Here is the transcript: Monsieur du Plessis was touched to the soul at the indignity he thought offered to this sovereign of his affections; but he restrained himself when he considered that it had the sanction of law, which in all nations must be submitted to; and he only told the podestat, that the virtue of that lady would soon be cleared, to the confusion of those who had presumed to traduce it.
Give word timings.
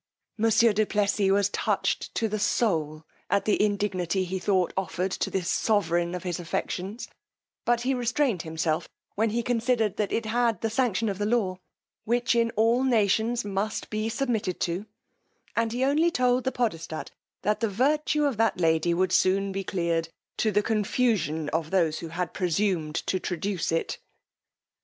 Monsieur 0.35 0.73
du 0.73 0.87
Plessis 0.87 1.29
was 1.29 1.49
touched 1.49 2.15
to 2.15 2.27
the 2.27 2.39
soul 2.39 3.05
at 3.29 3.45
the 3.45 3.63
indignity 3.63 4.23
he 4.23 4.39
thought 4.39 4.73
offered 4.75 5.11
to 5.11 5.29
this 5.29 5.47
sovereign 5.47 6.15
of 6.15 6.23
his 6.23 6.39
affections; 6.39 7.07
but 7.65 7.81
he 7.81 7.93
restrained 7.93 8.41
himself 8.41 8.89
when 9.13 9.29
he 9.29 9.43
considered 9.43 9.97
that 9.97 10.11
it 10.11 10.25
had 10.25 10.61
the 10.61 10.71
sanction 10.71 11.07
of 11.07 11.21
law, 11.21 11.59
which 12.03 12.33
in 12.33 12.49
all 12.55 12.83
nations 12.83 13.45
must 13.45 13.91
be 13.91 14.09
submitted 14.09 14.59
to; 14.59 14.87
and 15.55 15.71
he 15.71 15.83
only 15.83 16.09
told 16.09 16.45
the 16.45 16.51
podestat, 16.51 17.09
that 17.43 17.59
the 17.59 17.69
virtue 17.69 18.25
of 18.25 18.37
that 18.37 18.59
lady 18.59 18.95
would 18.95 19.11
soon 19.11 19.51
be 19.51 19.63
cleared, 19.63 20.09
to 20.35 20.49
the 20.51 20.63
confusion 20.63 21.47
of 21.49 21.69
those 21.69 21.99
who 21.99 22.07
had 22.07 22.33
presumed 22.33 22.95
to 22.95 23.19
traduce 23.19 23.71
it. 23.71 23.99